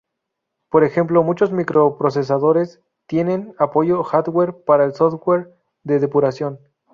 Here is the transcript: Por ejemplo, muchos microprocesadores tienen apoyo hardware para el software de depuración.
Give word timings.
Por 0.71 0.83
ejemplo, 0.83 1.21
muchos 1.21 1.51
microprocesadores 1.51 2.81
tienen 3.05 3.53
apoyo 3.59 4.01
hardware 4.01 4.59
para 4.63 4.83
el 4.85 4.95
software 4.95 5.53
de 5.83 5.99
depuración. 5.99 6.57